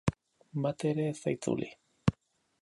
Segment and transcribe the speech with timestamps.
[0.63, 1.69] Bat ere ez da itzuli.